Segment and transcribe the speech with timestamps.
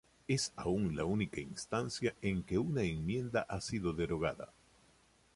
[0.27, 4.51] Es aún la única instancia en que una enmienda ha sido derogada.